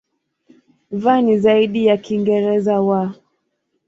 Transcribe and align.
V 0.91 1.13
ni 1.21 1.35
zaidi 1.43 1.81
ya 1.89 1.95
Kiingereza 2.03 2.75
"w". 2.87 3.11